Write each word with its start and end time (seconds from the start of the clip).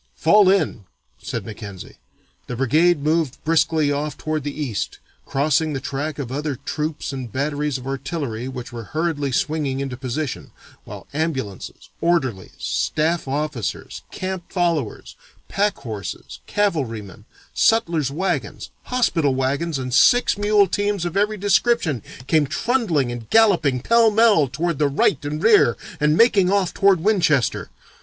'Fall 0.15 0.49
in!' 0.49 0.85
said 1.21 1.45
Mackenzie. 1.45 1.97
The 2.47 2.55
brigade 2.55 3.03
moved 3.03 3.37
briskly 3.43 3.91
off 3.91 4.17
toward 4.17 4.43
the 4.43 4.59
east, 4.59 4.97
crossing 5.27 5.73
the 5.73 5.79
track 5.79 6.17
of 6.17 6.31
other 6.31 6.55
troops 6.55 7.13
and 7.13 7.31
batteries 7.31 7.77
of 7.77 7.85
artillery 7.85 8.47
which 8.47 8.71
were 8.73 8.85
hurriedly 8.95 9.31
swinging 9.31 9.79
into 9.79 9.95
position, 9.95 10.53
while 10.85 11.05
ambulances, 11.13 11.91
orderlies, 12.01 12.55
staff 12.57 13.27
officers, 13.27 14.01
camp 14.09 14.51
followers, 14.51 15.15
pack 15.47 15.75
horses, 15.77 16.39
cavalrymen, 16.47 17.25
sutler's 17.53 18.09
wagons, 18.09 18.71
hospital 18.85 19.35
wagons, 19.35 19.77
and 19.77 19.93
six 19.93 20.35
mule 20.35 20.65
teams 20.65 21.05
of 21.05 21.15
every 21.15 21.37
description 21.37 22.01
came 22.25 22.47
trundling 22.47 23.11
and 23.11 23.29
galloping 23.29 23.79
pell 23.79 24.09
mell 24.09 24.47
toward 24.47 24.79
the 24.79 24.87
right 24.87 25.23
and 25.23 25.43
rear 25.43 25.77
and 25.99 26.17
making 26.17 26.51
off 26.51 26.73
toward 26.73 27.01
Winchester. 27.01 27.69